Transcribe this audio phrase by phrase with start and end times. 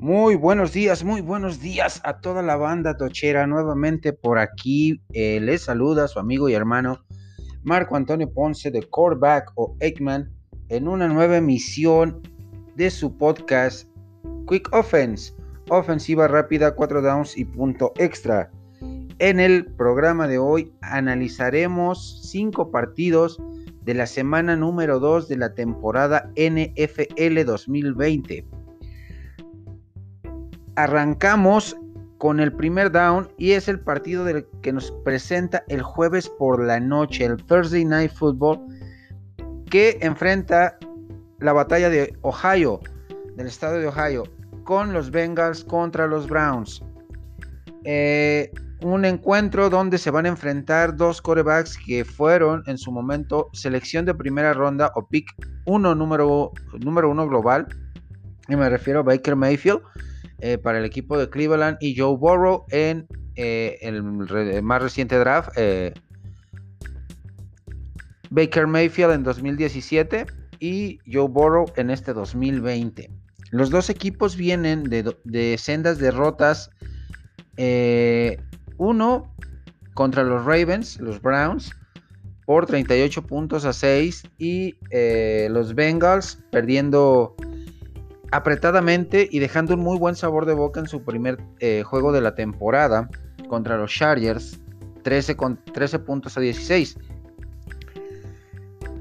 [0.00, 3.48] Muy buenos días, muy buenos días a toda la banda tochera.
[3.48, 7.04] Nuevamente por aquí eh, les saluda su amigo y hermano
[7.64, 10.32] Marco Antonio Ponce de Coreback o Eggman
[10.68, 12.22] en una nueva emisión
[12.76, 13.88] de su podcast
[14.48, 15.34] Quick Offense,
[15.68, 18.52] ofensiva rápida, 4 downs y punto extra.
[19.18, 23.42] En el programa de hoy analizaremos cinco partidos
[23.82, 28.57] de la semana número 2 de la temporada NFL 2020
[30.78, 31.76] arrancamos
[32.18, 36.64] con el primer down y es el partido del que nos presenta el jueves por
[36.64, 38.60] la noche, el Thursday Night Football,
[39.68, 40.78] que enfrenta
[41.40, 42.78] la batalla de Ohio,
[43.34, 44.22] del estado de Ohio,
[44.62, 46.80] con los Bengals contra los Browns.
[47.82, 48.52] Eh,
[48.82, 54.04] un encuentro donde se van a enfrentar dos corebacks que fueron en su momento selección
[54.04, 55.26] de primera ronda o pick
[55.66, 57.66] uno número, número uno global.
[58.46, 59.80] Y me refiero a Baker Mayfield
[60.40, 64.02] eh, para el equipo de Cleveland y Joe Burrow en eh, el
[64.62, 65.50] más reciente draft.
[65.56, 65.92] Eh,
[68.30, 70.26] Baker Mayfield en 2017
[70.60, 73.10] y Joe Burrow en este 2020.
[73.50, 76.70] Los dos equipos vienen de, sendas derrotas.
[78.76, 79.34] uno
[79.94, 81.72] contra los Ravens, los Browns,
[82.46, 84.76] por 38 puntos a 6 y
[85.48, 87.34] los Bengals perdiendo
[88.30, 92.20] apretadamente y dejando un muy buen sabor de boca en su primer eh, juego de
[92.20, 93.08] la temporada
[93.48, 94.60] contra los Chargers,
[95.02, 96.96] 13, con 13 puntos a 16.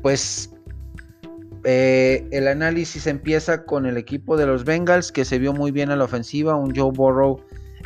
[0.01, 0.53] Pues
[1.63, 5.91] eh, el análisis empieza con el equipo de los Bengals que se vio muy bien
[5.91, 7.41] a la ofensiva, un Joe Burrow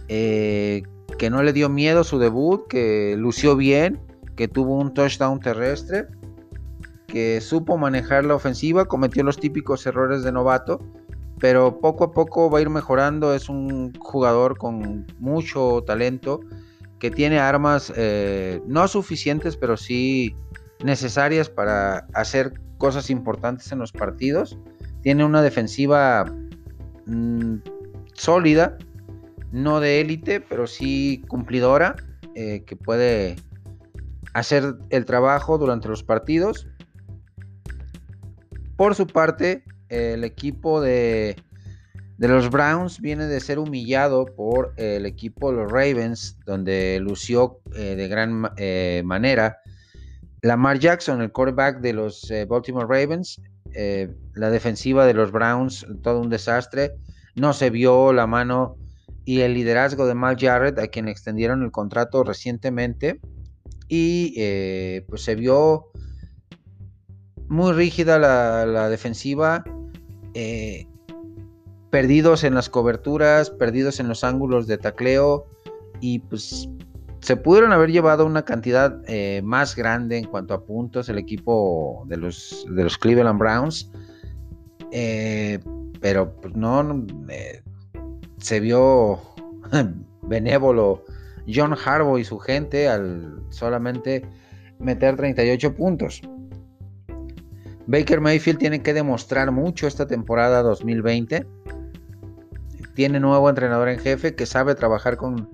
[0.07, 0.83] eh,
[1.17, 3.99] que no le dio miedo su debut, que lució bien,
[4.35, 6.07] que tuvo un touchdown terrestre,
[7.07, 10.79] que supo manejar la ofensiva, cometió los típicos errores de novato,
[11.41, 13.33] pero poco a poco va a ir mejorando.
[13.33, 16.39] Es un jugador con mucho talento
[16.99, 20.35] que tiene armas eh, no suficientes, pero sí
[20.83, 24.55] necesarias para hacer cosas importantes en los partidos.
[25.01, 26.25] Tiene una defensiva
[27.07, 27.55] mm,
[28.13, 28.77] sólida,
[29.51, 31.95] no de élite, pero sí cumplidora,
[32.35, 33.35] eh, que puede
[34.33, 36.67] hacer el trabajo durante los partidos.
[38.77, 41.35] Por su parte, el equipo de,
[42.17, 47.95] los Browns viene de ser humillado por el equipo de los Ravens, donde lució eh,
[47.95, 49.59] de gran eh, manera.
[50.41, 53.41] Lamar Jackson, el quarterback de los eh, Baltimore Ravens,
[54.33, 56.93] la defensiva de los Browns, todo un desastre.
[57.35, 58.77] No se vio la mano
[59.23, 63.19] y el liderazgo de Mal Jarrett, a quien extendieron el contrato recientemente.
[63.87, 65.91] Y pues se vio
[67.47, 69.63] muy rígida la defensiva
[70.33, 70.87] eh,
[71.89, 75.45] perdidos en las coberturas, perdidos en los ángulos de tacleo
[75.99, 76.69] y pues
[77.19, 82.03] se pudieron haber llevado una cantidad eh, más grande en cuanto a puntos el equipo
[82.07, 82.65] de los,
[82.99, 83.91] Cleveland Browns.
[84.91, 85.59] Eh,
[85.99, 87.05] pero pues no,
[88.37, 89.19] se vio
[90.23, 91.05] benévolo
[91.47, 94.23] John Harbaugh y su gente al solamente
[94.79, 96.21] meter 38 puntos.
[97.87, 101.45] Baker Mayfield tiene que demostrar mucho esta temporada 2020.
[102.93, 105.49] Tiene nuevo entrenador en jefe que sabe trabajar con,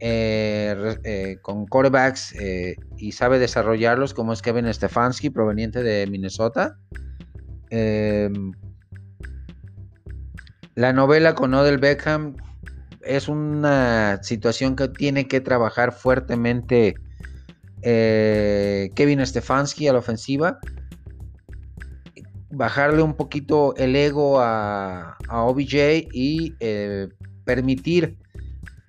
[0.00, 6.76] eh, eh, con quarterbacks eh, y sabe desarrollarlos, como es Kevin Stefanski, proveniente de Minnesota.
[7.70, 8.52] Em,
[10.74, 12.36] la novela con Odell Beckham
[13.02, 16.94] es una situación que tiene que trabajar fuertemente
[17.82, 20.58] Kevin Stefanski a la ofensiva
[22.54, 27.08] bajarle un poquito el ego a, OBJ y eh,
[27.44, 28.16] permitir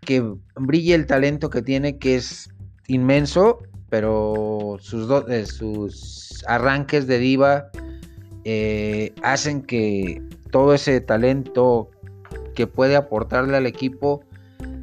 [0.01, 0.23] que
[0.55, 2.49] brille el talento que tiene, que es
[2.87, 3.59] inmenso,
[3.89, 7.69] pero sus, eh, sus arranques de diva
[8.43, 11.89] eh, hacen que todo ese talento
[12.53, 14.23] que puede aportarle al equipo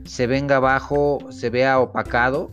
[0.04, 2.50] se venga abajo, se vea opacado.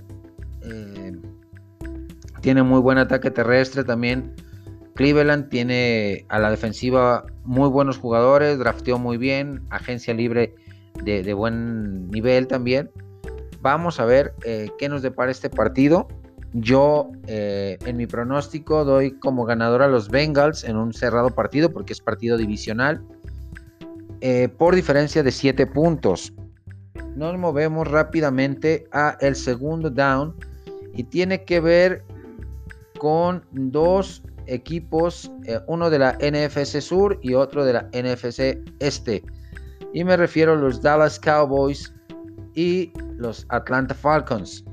[2.42, 4.34] tiene muy buen ataque terrestre también
[5.00, 10.54] Cleveland tiene a la defensiva muy buenos jugadores, drafteó muy bien, agencia libre
[11.06, 12.92] de, buen nivel también.
[13.62, 16.10] Vamos a ver eh, qué nos depara este partido.
[16.52, 21.72] Yo eh, en mi pronóstico doy como ganador a los Bengals en un cerrado partido
[21.72, 23.02] porque es partido divisional
[24.20, 26.34] eh, por diferencia de 7 puntos.
[27.16, 30.36] Nos movemos rápidamente a el segundo down
[30.94, 32.04] y tiene que ver
[33.00, 39.24] con dos equipos, eh, uno de la NFC Sur y otro de la NFC Este.
[39.94, 41.94] Y me refiero a los Dallas Cowboys
[42.56, 44.64] y los Atlanta Falcons.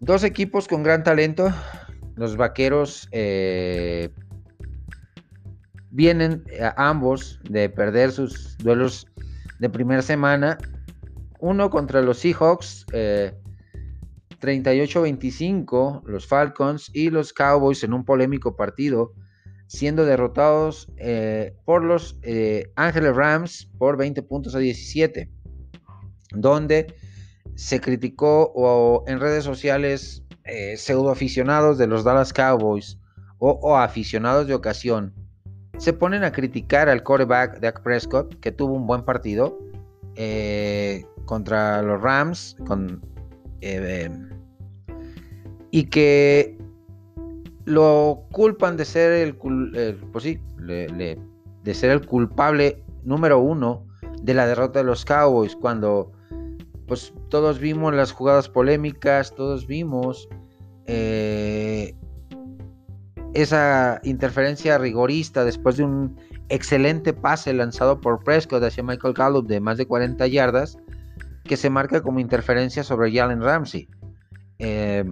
[0.00, 1.52] Dos equipos con gran talento.
[2.16, 4.10] Los Vaqueros eh,
[5.90, 6.44] vienen
[6.76, 9.06] ambos de perder sus duelos
[9.58, 10.58] de primera semana.
[11.40, 12.86] Uno contra los Seahawks,
[14.42, 19.14] 38-25, eh, los Falcons y los Cowboys en un polémico partido,
[19.66, 22.18] siendo derrotados eh, por los
[22.76, 25.30] Ángeles Rams por 20 puntos a 17,
[26.34, 26.94] donde
[27.54, 32.98] se criticó en redes sociales eh, pseudo aficionados de los Dallas Cowboys
[33.38, 35.14] o, aficionados de ocasión
[35.78, 39.58] se ponen a criticar al quarterback Dak Prescott que tuvo un buen partido
[40.16, 43.00] eh, contra los Rams con,
[43.62, 44.10] eh,
[45.70, 46.58] y que
[47.64, 49.36] lo culpan de ser el,
[50.12, 53.86] pues sí, de ser el culpable número uno
[54.22, 56.12] de la derrota de los Cowboys cuando
[56.86, 60.28] pues todos vimos las jugadas polémicas, todos vimos
[60.86, 61.94] eh,
[63.34, 66.16] esa interferencia rigorista después de un
[66.48, 70.76] excelente pase lanzado por Prescott hacia Michael Gallup de más de 40 yardas,
[71.44, 73.88] que se marca como interferencia sobre Jalen Ramsey.
[74.58, 75.04] Eh,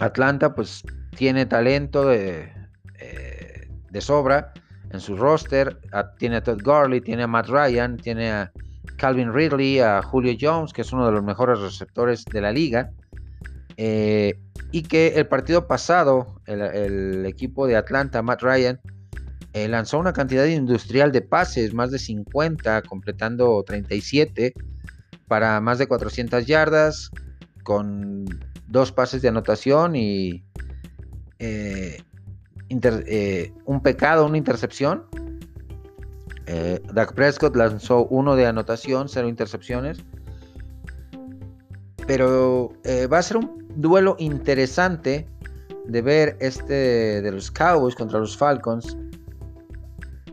[0.00, 0.82] Atlanta pues
[1.16, 2.52] tiene talento de,
[2.98, 4.52] eh, de sobra
[4.90, 5.78] en su roster,
[6.18, 8.52] tiene a Todd Gurley, tiene a Matt Ryan, tiene a
[8.96, 12.90] Calvin Ridley, a Julio Jones, que es uno de los mejores receptores de la liga.
[13.76, 14.34] Eh,
[14.72, 18.80] y que el partido pasado, el, equipo de Atlanta, Matt Ryan,
[19.54, 24.54] lanzó una cantidad industrial de pases, más de 50, completando 37
[25.28, 27.10] para más de 400 yardas,
[27.62, 28.24] con
[28.66, 30.42] dos pases de anotación y
[31.38, 32.02] eh,
[33.64, 35.04] un pecado, una intercepción.
[36.46, 39.98] Eh, Dak Prescott lanzó uno de anotación, cero intercepciones.
[42.06, 45.28] Pero eh, va a ser un duelo interesante
[45.86, 48.96] de ver este de los Cowboys contra los Falcons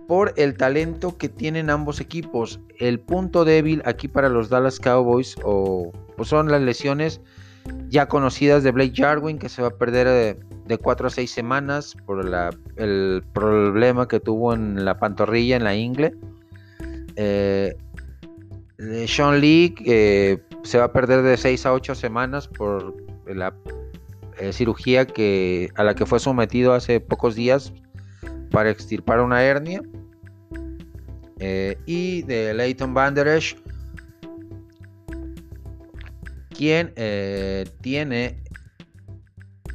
[0.08, 2.60] por el talento que tienen ambos equipos.
[2.80, 5.36] El punto débil aquí para los Dallas Cowboys
[6.16, 7.22] pues son las lesiones
[7.90, 11.32] ya conocidas de Blake Jarwin que se va a perder eh, de 4 a 6
[11.32, 12.24] semanas por
[12.78, 16.14] el problema que tuvo en la pantorrilla, en la ingle.
[17.16, 17.76] Eh,
[19.08, 19.74] Sean Lee
[20.64, 22.96] se va a perder de 6 a 8 semanas por
[23.28, 23.54] la
[24.38, 27.74] eh, cirugía que, a la que fue sometido hace pocos días
[28.56, 29.84] para extirpar una hernia.
[31.40, 33.58] Eh, y de Leighton Banderesh,
[36.50, 36.94] quien
[37.82, 38.42] tiene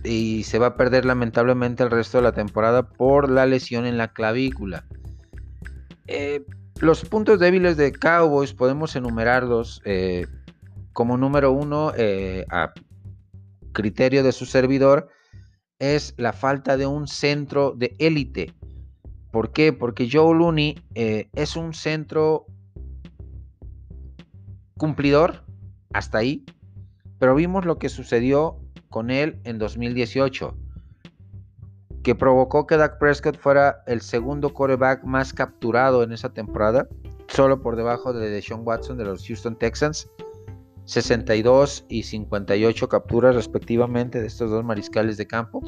[0.05, 3.99] y se va a perder lamentablemente el resto de la temporada por la lesión en
[3.99, 4.85] la clavícula.
[6.07, 6.45] Eh,
[6.81, 10.27] los puntos débiles de Cowboys podemos enumerarlos eh,
[10.93, 12.73] como número uno eh, a
[13.73, 15.09] criterio de su servidor
[15.79, 18.55] es la falta de un centro de élite.
[19.31, 19.73] ¿Por qué?
[19.73, 22.47] Porque Joe Looney es un centro
[24.77, 25.45] cumplidor
[25.93, 26.45] hasta ahí,
[27.19, 30.57] pero vimos lo que sucedió con él en 2018,
[32.03, 36.89] que provocó que Dak Prescott fuera el segundo quarterback más capturado en esa temporada,
[37.29, 40.09] solo por debajo de Deshaun Watson de los Houston Texans.
[40.87, 45.63] 62 y 58 capturas respectivamente de estos dos mariscales de campo.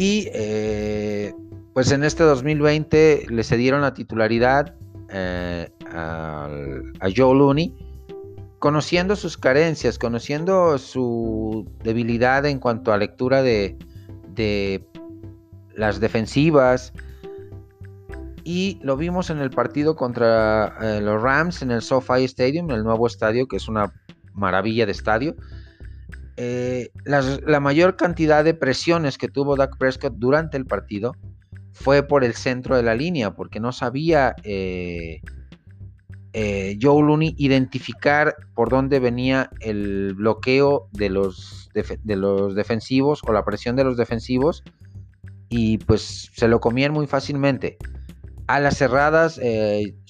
[0.00, 1.34] Y eh,
[1.74, 4.74] pues en este 2020 le cedieron la titularidad
[5.10, 6.48] eh, a
[7.14, 7.76] Joe Looney
[8.58, 13.76] conociendo sus carencias, conociendo su debilidad en cuanto a lectura de,
[15.74, 16.94] las defensivas.
[18.42, 22.84] Y lo vimos en el partido contra eh, los Rams en el SoFi Stadium, el
[22.84, 23.92] nuevo estadio, que es una
[24.32, 25.36] maravilla de estadio.
[26.42, 31.14] Eh, la mayor cantidad de presiones que tuvo Dak Prescott durante el partido
[31.74, 35.20] fue por el centro de la línea, porque no sabía eh,
[36.32, 43.34] eh, Joe Looney identificar por dónde venía el bloqueo de los, de los defensivos o
[43.34, 44.64] la presión de los defensivos
[45.50, 47.76] y pues se lo comían muy fácilmente.
[48.46, 49.38] A las cerradas,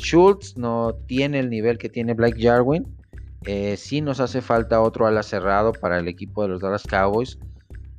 [0.00, 3.00] Schultz no tiene el nivel que tiene Blake Jarwin.
[3.47, 7.38] Eh, sí nos hace falta otro ala cerrado para el equipo de los Dallas Cowboys.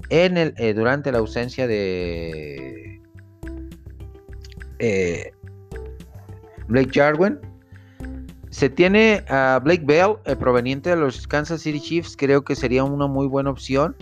[0.10, 3.02] En el, durante la ausencia de
[6.68, 7.40] Blake Jarwin,
[8.52, 12.84] se tiene a Blake Bell, eh, proveniente de los Kansas City Chiefs, creo que sería
[12.84, 13.96] una muy buena opción.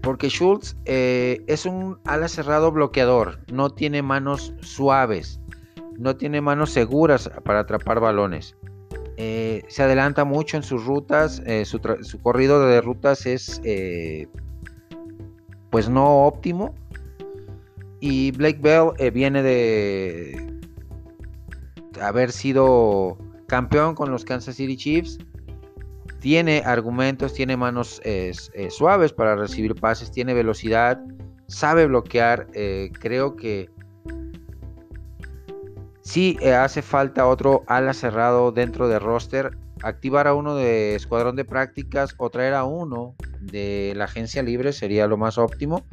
[0.00, 5.38] Porque Schultz eh, es un ala cerrado bloqueador, no tiene manos suaves.
[5.98, 8.56] no tiene manos seguras para atrapar balones.
[9.24, 11.80] Eh, se adelanta mucho en sus rutas, eh, su,
[12.20, 14.26] corrido de rutas es eh,
[15.70, 16.74] pues no óptimo.
[18.00, 20.60] Y Blake Bell viene de
[22.00, 25.18] haber sido campeón con los Kansas City Chiefs.
[26.18, 28.02] Tiene argumentos, tiene manos
[28.70, 31.00] suaves para recibir pases, tiene velocidad,
[31.46, 32.48] sabe bloquear.
[32.98, 33.70] creo que
[36.02, 39.56] si eh, hace falta otro ala cerrado dentro de roster.
[39.82, 44.72] Activar a uno de escuadrón de prácticas o traer a uno de la agencia libre
[44.72, 45.84] sería lo más óptimo.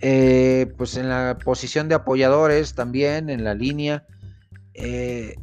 [0.00, 4.04] Eh, pues en la posición de apoyadores también, en la línea.
[4.74, 5.36] Eh,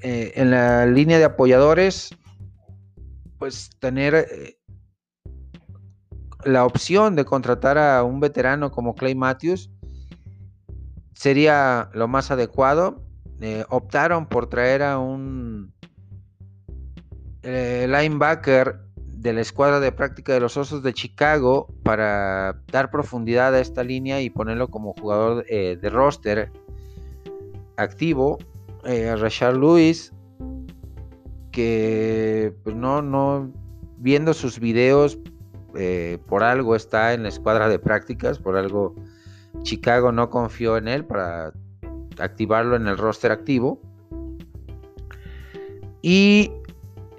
[0.00, 2.10] en la línea de apoyadores,
[3.38, 4.56] pues tener
[6.44, 9.70] la opción de contratar a un veterano como Clay Matthews
[11.18, 13.02] sería lo más adecuado.
[13.40, 15.72] Eh, optaron por traer a un
[17.42, 23.52] eh, linebacker de la escuadra de práctica de los Osos de Chicago para dar profundidad
[23.52, 26.52] a esta línea y ponerlo como jugador eh, de roster
[27.76, 28.38] activo.
[28.84, 30.12] Rashard Lewis,
[31.50, 33.52] que pues no, no,
[33.98, 35.18] viendo sus videos,
[36.26, 38.94] por algo está en la escuadra de prácticas, por algo
[39.62, 41.52] Chicago no confió en él para
[42.18, 43.80] activarlo en el roster activo.
[46.02, 46.52] Y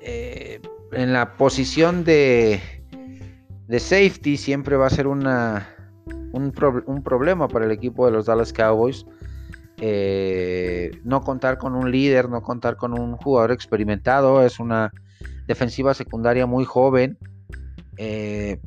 [0.01, 2.61] eh, en la posición de,
[3.69, 5.75] safety siempre va a ser una,
[6.33, 6.51] un,
[7.03, 9.05] problema para el equipo de los Dallas Cowboys.
[9.81, 14.43] Eh, no contar con un líder, no contar con un jugador experimentado.
[14.43, 14.91] Es una
[15.47, 17.17] defensiva secundaria muy joven.
[17.97, 18.59] Eh,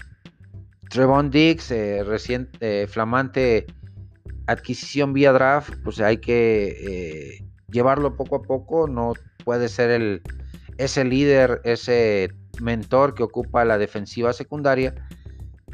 [0.93, 3.65] Trevon Dix, eh, reciente, eh, flamante
[4.47, 10.21] adquisición vía draft, pues hay que eh, llevarlo poco a poco, no puede ser el,
[10.77, 12.29] ese líder, ese
[12.61, 14.95] mentor que ocupa la defensiva secundaria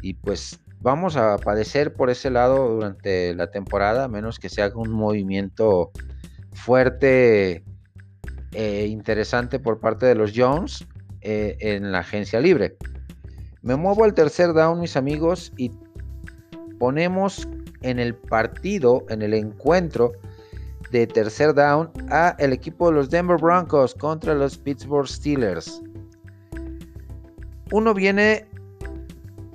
[0.01, 4.61] y pues vamos a padecer por ese lado durante la temporada, a menos que se
[4.61, 5.91] haga un movimiento
[6.53, 7.65] fuerte
[8.53, 10.87] e interesante por parte de los Jones
[11.19, 12.77] en la agencia libre.
[13.61, 15.71] Me muevo al tercer down, mis amigos, y
[16.79, 17.47] ponemos
[17.81, 20.13] en el partido, en el encuentro
[20.91, 25.81] de tercer down, a el equipo de los Denver Broncos contra los Pittsburgh Steelers.
[27.71, 28.47] Uno viene,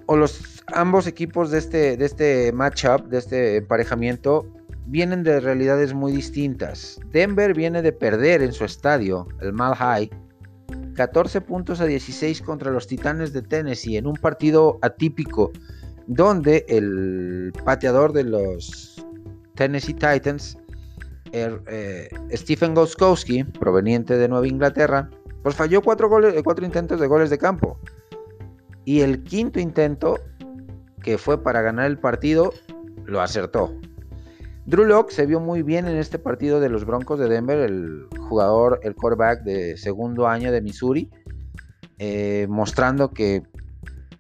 [0.07, 4.47] o los ambos equipos de este, de este matchup, de este emparejamiento,
[4.87, 7.01] vienen de realidades muy distintas.
[7.11, 10.11] Denver viene de perder en su estadio, el Mal High,
[10.95, 15.53] 14 puntos a 16 contra los Titanes de Tennessee en un partido atípico
[16.07, 19.05] donde el pateador de los
[19.55, 20.59] Tennessee Titans,
[21.33, 25.11] er, eh, Stephen Goskowski, proveniente de Nueva Inglaterra,
[25.43, 27.79] pues falló cuatro, goles, cuatro intentos de goles de campo.
[28.85, 30.19] Y el quinto intento,
[31.03, 32.53] que fue para ganar el partido,
[33.05, 33.75] lo acertó.
[34.67, 38.07] Drew Locke se vio muy bien en este partido de los Broncos de Denver, el
[38.29, 41.11] jugador, el quarterback de segundo año de Missouri,
[41.99, 43.43] eh, mostrando que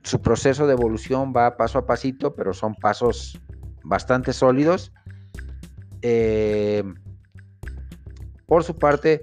[0.02, 3.40] su proceso de evolución va paso a pasito, pero son pasos
[3.84, 4.92] bastante sólidos.
[6.02, 6.84] Eh,
[8.44, 9.22] por su parte,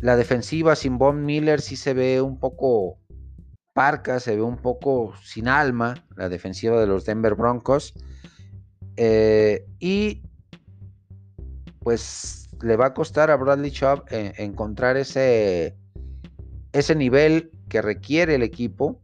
[0.00, 2.98] la defensiva sin Von Miller sí se ve un poco
[3.74, 7.92] parca, se ve un poco sin alma, la defensiva de los Denver Broncos.
[8.96, 10.22] Eh, y
[11.80, 15.76] pues le va a costar a Bradley Chubb eh, encontrar ese,
[16.72, 19.00] ese nivel que requiere el equipo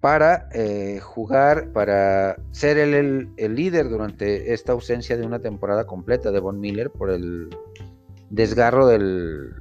[0.00, 6.40] para eh, jugar, para ser el, líder durante esta ausencia de una temporada completa de
[6.40, 7.48] Von Miller por el
[8.30, 9.52] desgarro del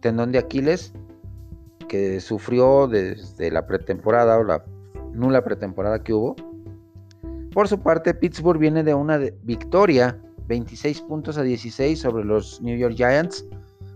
[0.00, 0.92] tendón de Aquiles
[1.88, 4.64] que sufrió desde la pretemporada o la
[5.12, 6.36] nula pretemporada que hubo.
[7.52, 12.76] Por su parte, Pittsburgh viene de una victoria 26 puntos a 16 sobre los New
[12.76, 13.46] York Giants.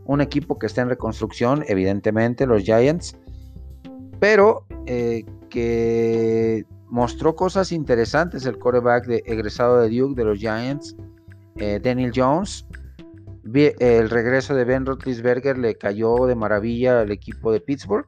[0.06, 3.16] Un equipo que está en reconstrucción, evidentemente, los Giants.
[4.18, 10.96] Pero eh, que mostró cosas interesantes el quarterback de, egresado de Duke de los Giants,
[11.56, 12.66] eh, Daniel Jones.
[13.52, 18.06] El regreso de Ben Roethlisberger le cayó de maravilla al equipo de Pittsburgh.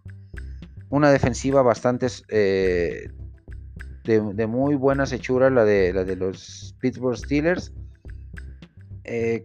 [0.88, 3.10] Una defensiva bastante eh,
[4.06, 7.72] de, muy buenas hechuras, la de, la de los Pittsburgh Steelers.
[9.04, 9.44] Eh,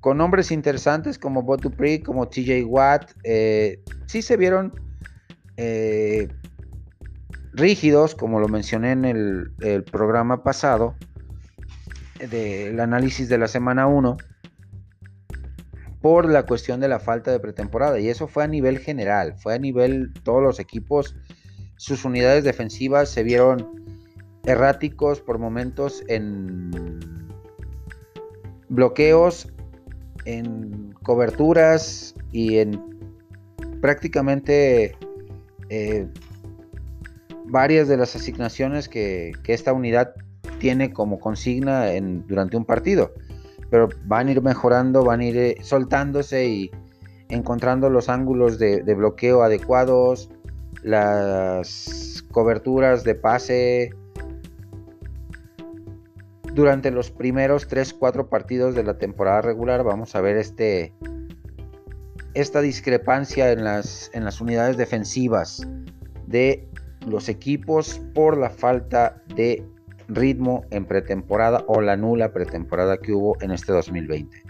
[0.00, 4.72] con nombres interesantes como Dupree, como TJ Watt, eh, sí se vieron
[5.56, 6.28] eh,
[7.52, 10.94] rígidos, como lo mencioné en el, programa pasado,
[12.30, 14.16] del análisis de la semana 1
[16.00, 17.98] por la cuestión de la falta de pretemporada.
[17.98, 21.16] Y eso fue a nivel general, fue a nivel todos los equipos.
[21.78, 23.66] Sus unidades defensivas se vieron
[24.44, 26.70] erráticos por momentos en
[28.68, 29.48] bloqueos,
[30.24, 32.82] en coberturas y en
[33.80, 34.96] prácticamente
[35.70, 36.06] eh,
[37.46, 40.14] varias de las asignaciones que, esta unidad
[40.58, 41.86] tiene como consigna
[42.26, 43.12] durante un partido.
[43.70, 46.70] Pero van a ir mejorando, van a ir eh, soltándose y
[47.28, 50.30] encontrando los ángulos de, bloqueo adecuados,
[50.82, 53.90] las coberturas de pase.
[56.54, 60.92] Durante los primeros 3-4 partidos de la temporada regular vamos a ver este,
[62.34, 65.66] esta discrepancia en las, en las unidades defensivas
[66.26, 66.68] de
[67.06, 69.64] los equipos por la falta de
[70.08, 74.47] ritmo en pretemporada o la nula pretemporada que hubo en este 2020.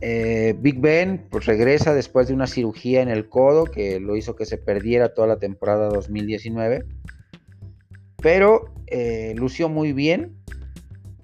[0.00, 4.34] Eh, Big Ben pues, regresa después de una cirugía en el codo que lo hizo
[4.34, 6.84] que se perdiera toda la temporada 2019.
[8.22, 10.36] Pero eh, lució muy bien.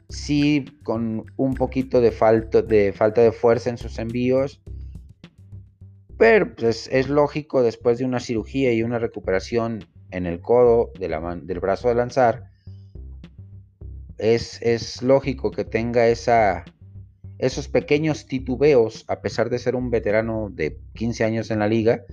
[0.09, 4.63] Sí, con un poquito de falta de, falta de fuerza en sus envíos.
[6.19, 11.09] Pero pues, es lógico después de una cirugía y una recuperación en el codo de
[11.09, 12.51] la del brazo de lanzar,
[14.19, 16.65] es, es lógico que tenga esa,
[17.39, 22.05] esos pequeños titubeos, a pesar de ser un veterano de 15 años en la liga,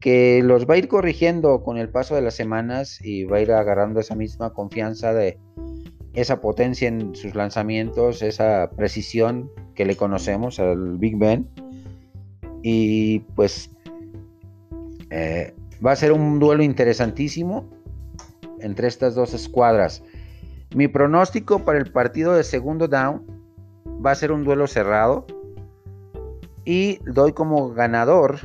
[0.00, 3.40] que los va a ir corrigiendo con el paso de las semanas y va a
[3.40, 5.38] ir agarrando esa misma confianza de
[6.14, 11.48] esa potencia en sus lanzamientos, esa precisión que le conocemos al Big Ben.
[12.62, 13.70] Y pues
[15.10, 17.68] eh, Va a ser un duelo interesantísimo
[18.60, 20.02] entre estas dos escuadras.
[20.74, 23.24] Mi pronóstico para el partido de segundo down
[24.04, 25.26] va a ser un duelo cerrado
[26.64, 28.38] y doy como ganador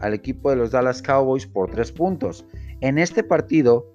[0.00, 2.44] al equipo de los Dallas Cowboys por tres puntos.
[2.80, 3.86] En este partido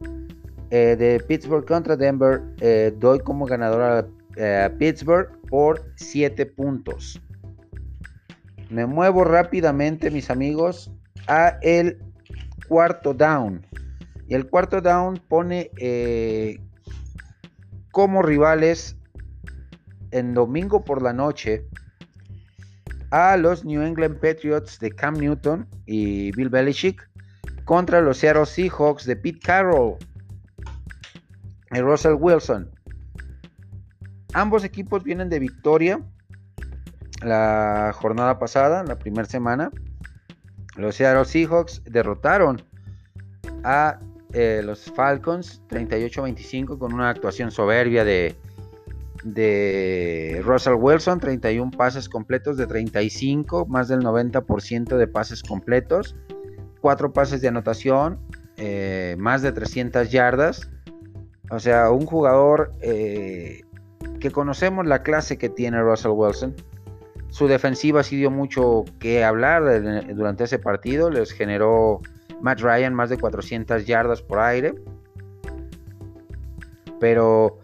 [0.71, 7.21] eh, de Pittsburgh contra Denver, eh, doy como ganador a eh, Pittsburgh por siete puntos.
[8.69, 10.91] Me muevo rápidamente, mis amigos,
[11.27, 11.99] a el
[12.67, 13.65] cuarto down.
[14.27, 15.71] Y el cuarto down pone
[17.91, 18.98] como rivales
[20.11, 21.65] en domingo por la noche
[23.11, 27.09] a los New England Patriots de Cam Newton y Bill Belichick
[27.65, 29.97] contra los Seattle Seahawks de Pete Carroll
[31.71, 32.69] y Russell Wilson.
[34.33, 35.99] Ambos equipos vienen de victoria
[37.21, 39.71] la jornada pasada, la primera semana.
[40.75, 42.61] Los Seattle Seahawks derrotaron
[43.63, 43.99] a
[44.33, 48.37] eh, los Falcons 38-25 con una actuación soberbia de,
[49.23, 56.15] de Russell Wilson, 31 pases completos de 35, más del 90% de pases completos,
[56.81, 58.19] 4 pases de anotación,
[58.57, 60.69] eh, más de 300 yardas.
[61.51, 63.61] O sea, un jugador eh,
[64.19, 66.55] que conocemos la clase que tiene Russell Wilson
[67.29, 69.63] su defensiva sí dio mucho que hablar
[70.15, 71.09] durante ese partido.
[71.09, 72.01] Les generó
[72.41, 74.73] Matt Ryan más de 400 yardas por aire.
[76.99, 77.59] Pero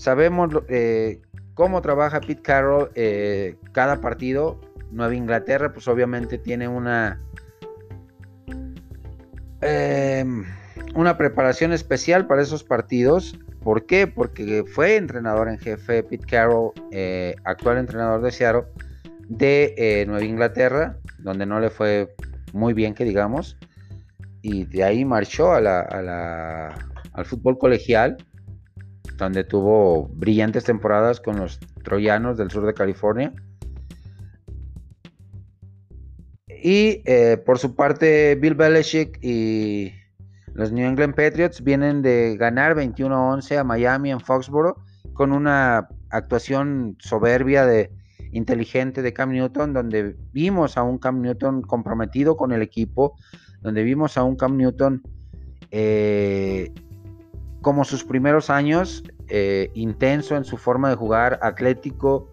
[0.00, 1.20] sabemos eh,
[1.54, 4.58] cómo trabaja Pete Carroll eh, cada partido.
[4.90, 7.20] Nueva Inglaterra, pues obviamente tiene una,
[9.60, 10.44] em,
[10.96, 13.38] una preparación especial para esos partidos.
[13.62, 14.08] ¿Por qué?
[14.08, 18.64] Porque fue entrenador en jefe Pete Carroll, eh, actual entrenador de Seattle,
[19.28, 22.12] de Nueva Inglaterra, donde no le fue
[22.52, 23.56] muy bien, que digamos,
[24.42, 26.74] y de ahí marchó a la,
[27.12, 28.16] al fútbol colegial,
[29.20, 33.32] donde tuvo brillantes temporadas con los troyanos del sur de California.
[36.62, 39.92] Y eh, por su parte, Bill Belichick y
[40.52, 44.76] los New England Patriots vienen de ganar 21-11 a Miami en Foxboro
[45.14, 47.90] con una actuación soberbia de
[48.32, 53.16] inteligente de Cam Newton, donde vimos a un Cam Newton comprometido con el equipo,
[53.60, 55.02] donde vimos a un Cam Newton
[55.70, 56.72] eh,
[57.60, 62.30] como sus primeros años, eh, intenso en su forma de jugar, atlético,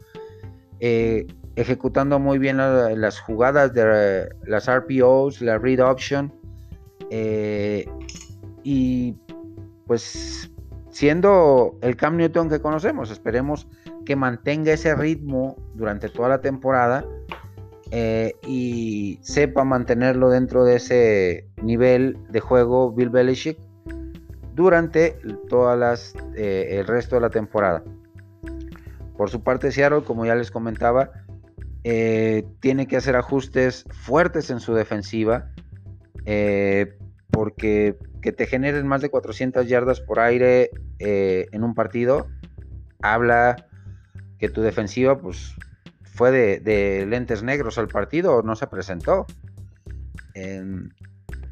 [0.80, 6.32] eh, ejecutando muy bien las jugadas de las RPOs, la read option,
[8.64, 9.16] y
[9.88, 10.52] pues
[10.98, 13.68] siendo el Cam Newton que conocemos, esperemos
[14.06, 17.06] que mantenga ese ritmo durante toda la temporada
[17.92, 23.60] eh, y sepa mantenerlo dentro de ese nivel de juego Bill Belichick
[24.58, 27.84] durante todas eh, el resto de la temporada.
[29.16, 31.12] Por su parte, Seattle, como ya les comentaba,
[31.84, 35.52] eh, tiene que hacer ajustes fuertes en su defensiva,
[36.26, 36.98] eh,
[37.30, 42.28] porque que te generen más de 400 yardas por aire en un partido,
[43.04, 43.68] habla
[44.40, 45.54] que tu defensiva pues,
[46.02, 49.28] fue de, lentes negros al partido, no se presentó.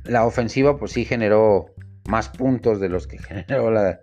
[0.05, 1.74] la ofensiva pues sí generó
[2.07, 3.99] más puntos de los que generó la,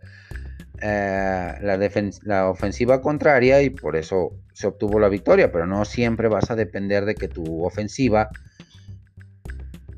[0.81, 1.91] eh, la,
[2.23, 6.57] la, ofensiva contraria y por eso se obtuvo la victoria, pero no siempre vas a
[6.57, 8.29] depender de que tu ofensiva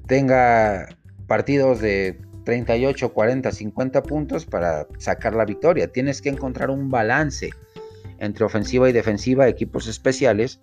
[0.06, 0.88] tenga
[1.26, 5.90] partidos de 38, 40, 50 puntos para sacar la victoria.
[5.90, 7.50] Tienes que encontrar un balance
[8.18, 10.60] entre ofensiva y defensiva, equipos especiales,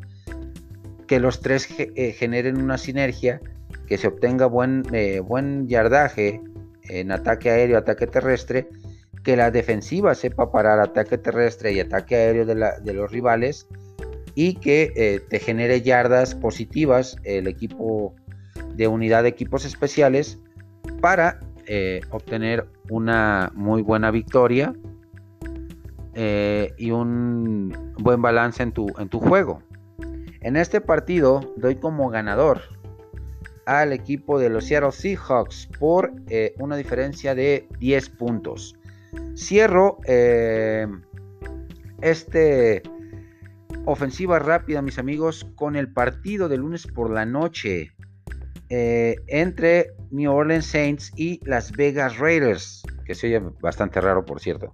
[1.07, 3.41] que los tres eh, generen una sinergia,
[3.87, 6.39] que se obtenga buen, eh, buen yardaje
[6.91, 8.67] en ataque aéreo, ataque terrestre,
[9.23, 13.67] que la defensiva sepa parar ataque terrestre y ataque aéreo de, los rivales
[14.35, 18.15] y que eh, te genere yardas positivas el equipo
[18.75, 20.39] de unidad de equipos especiales
[21.01, 24.73] para eh, obtener una muy buena victoria
[26.13, 29.61] eh, y un buen balance en tu, en tu juego.
[30.41, 32.61] En este partido doy como ganador
[33.79, 36.11] al equipo de los Seattle Seahawks por
[36.59, 38.75] una diferencia de 10 puntos.
[39.37, 40.87] Cierro eh,
[42.01, 42.83] este
[43.85, 47.91] ofensiva rápida, mis amigos, con el partido de lunes por la noche
[48.69, 54.41] eh, entre New Orleans Saints y Las Vegas Raiders, que se oye bastante raro, por
[54.41, 54.73] cierto.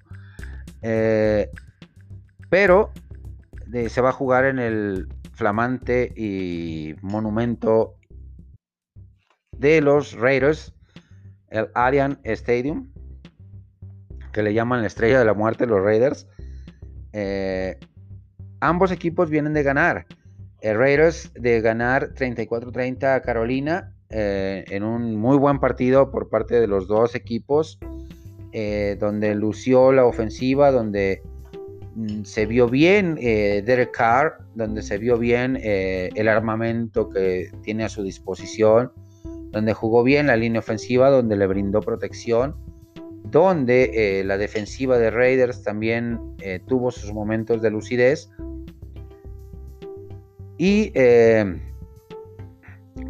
[0.81, 1.49] Eh,
[2.49, 2.91] pero
[3.89, 7.96] se va a jugar en el flamante y monumento
[9.59, 10.73] de los Raiders,
[11.49, 12.89] el Allianz Stadium
[14.37, 16.27] que le llaman la estrella de la muerte, los Raiders.
[17.11, 17.79] Eh,
[18.59, 20.05] ambos equipos vienen de ganar.
[20.61, 26.59] El Raiders de ganar 34-30 a Carolina eh, en un muy buen partido por parte
[26.59, 27.79] de los dos equipos,
[28.51, 31.23] eh, donde lució la ofensiva, donde
[31.95, 37.89] mm, se vio bien Derek Carr, donde se vio bien el armamento que tiene a
[37.89, 38.91] su disposición,
[39.57, 42.55] donde jugó bien la línea ofensiva, donde le brindó protección
[43.31, 48.29] donde eh, la defensiva de Raiders también eh, tuvo sus momentos de lucidez.
[50.57, 51.59] Y eh,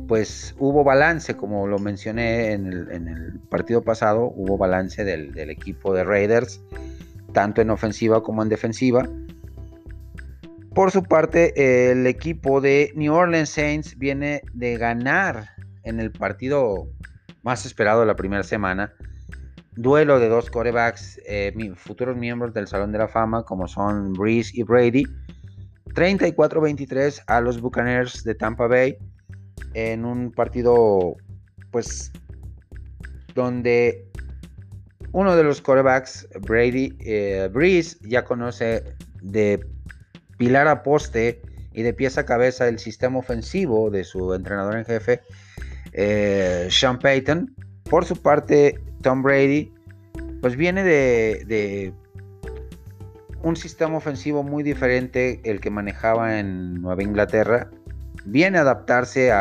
[0.07, 5.93] pues hubo balance, como lo mencioné en el, partido pasado, hubo balance del, del, equipo
[5.93, 6.61] de Raiders,
[7.31, 9.07] tanto en ofensiva como en defensiva.
[10.73, 15.56] Por su parte, el equipo de New Orleans Saints viene de ganar
[15.87, 16.87] en el partido
[17.43, 18.93] más esperado de la primera semana
[19.77, 24.51] duelo de dos corebacks, eh, futuros miembros del Salón de la Fama, como son Breeze
[24.53, 25.05] y Brady.
[25.93, 28.97] 34-23 a los Buccaneers de Tampa Bay
[29.73, 31.15] en un partido,
[31.71, 32.11] pues,
[33.33, 34.07] donde
[35.11, 38.83] uno de los corebacks, Brady, eh, Breeze, ya conoce
[39.21, 39.65] de
[40.37, 44.85] pilar a poste y de pieza a cabeza el sistema ofensivo de su entrenador en
[44.85, 45.21] jefe,
[45.93, 47.55] eh, Sean Payton.
[47.89, 49.71] Por su parte, Tom Brady,
[50.41, 51.93] pues viene de,
[53.43, 57.69] un sistema ofensivo muy diferente el que manejaba en Nueva Inglaterra.
[58.25, 59.31] Viene a adaptarse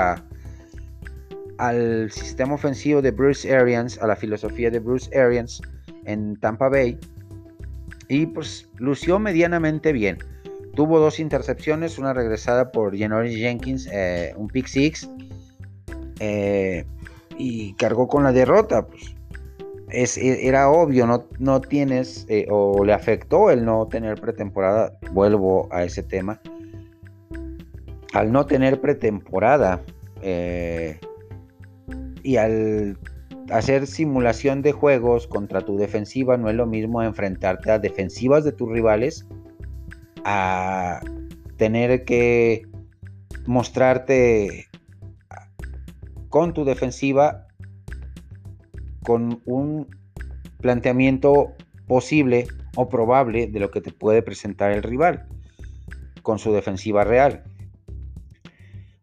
[1.59, 5.61] al sistema ofensivo de Bruce Arians, a la filosofía de Bruce Arians
[6.05, 6.99] en Tampa Bay.
[8.09, 10.19] Y pues lució medianamente bien.
[10.77, 15.09] Tuvo dos intercepciones, una regresada por Janoris Jenkins, eh, un pick six.
[16.21, 16.85] Eh,
[17.39, 18.87] y cargó con la derrota.
[18.87, 24.99] Pues e, era obvio, no, no tienes eh, o le afectó el no tener pretemporada.
[25.13, 26.41] Vuelvo a ese tema.
[28.13, 29.83] Al no tener pretemporada
[30.23, 30.99] eh,
[32.23, 32.99] y al
[33.51, 38.53] hacer simulación de juegos contra tu defensiva, no es lo mismo enfrentarte a defensivas de
[38.53, 39.27] tus rivales
[40.25, 41.01] a
[41.57, 42.63] tener que
[43.47, 44.67] mostrarte
[46.37, 47.47] con tu defensiva
[49.03, 49.89] con un
[50.61, 51.55] planteamiento
[51.87, 52.47] posible
[52.77, 55.27] o probable de lo que te puede presentar el rival
[56.21, 57.43] con su defensiva real.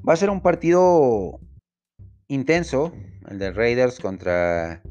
[0.08, 1.39] Va a ser un partido
[2.28, 2.93] intenso,
[3.28, 4.84] el de Raiders contra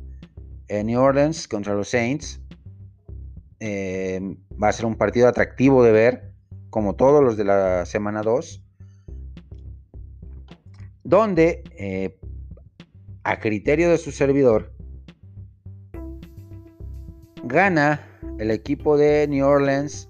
[0.67, 2.41] eh, New Orleans, contra los Saints.
[3.61, 4.21] Eh,
[4.61, 6.33] va a ser un partido atractivo de ver,
[6.71, 8.65] como todos los de la semana 2,
[11.05, 12.19] donde, eh,
[13.25, 14.73] a criterio de su servidor,
[17.45, 18.07] gana
[18.39, 20.09] el equipo de New Orleans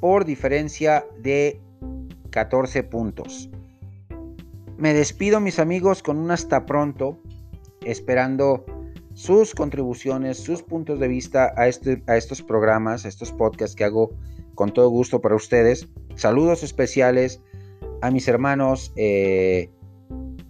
[0.00, 1.60] por diferencia de
[2.30, 3.50] 14 puntos.
[4.76, 7.18] Me despido mis amigos con un hasta pronto,
[7.84, 8.64] esperando
[9.14, 13.84] sus contribuciones, sus puntos de vista a, este, a estos programas, a estos podcasts que
[13.84, 14.10] hago
[14.54, 15.88] con todo gusto para ustedes.
[16.16, 17.40] Saludos especiales
[18.02, 19.70] a mis hermanos eh,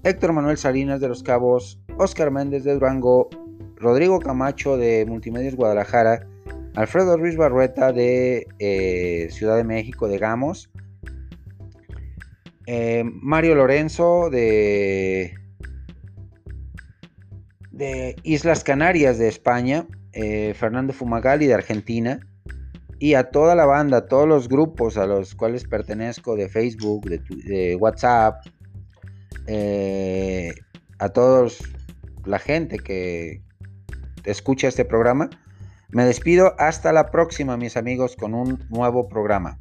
[0.04, 3.30] Héctor Manuel Salinas de Los Cabos, Oscar Méndez de Durango,
[3.76, 6.26] Rodrigo Camacho de Multimedios Guadalajara,
[6.74, 10.70] Alfredo Ruiz Barrueta de eh, Ciudad de México, de Gamos,
[12.66, 15.34] eh, Mario Lorenzo de,
[18.22, 19.86] Islas Canarias de España,
[20.54, 22.20] Fernando Fumagali de Argentina,
[22.98, 27.04] y a toda la banda, a todos los grupos a los cuales pertenezco de Facebook,
[27.06, 28.46] de, WhatsApp,
[29.46, 30.54] eh,
[30.98, 31.62] a todos
[32.24, 33.42] la gente que
[34.24, 35.30] escucha este programa.
[35.90, 39.58] Me despido hasta la próxima, mis amigos, con un nuevo programa.